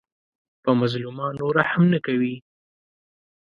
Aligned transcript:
په 0.63 0.71
مظلومانو 0.79 1.43
رحم 1.57 1.83
نه 1.93 1.99
کوي 2.05 2.35